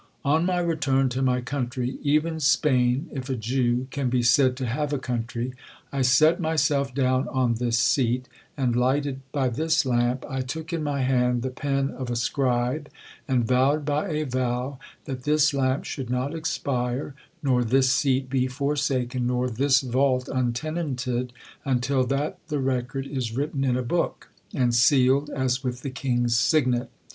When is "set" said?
6.01-6.39